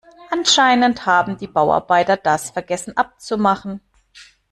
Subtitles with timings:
[0.31, 3.81] Anscheinend haben die Bauarbeiter das vergessen abzumachen.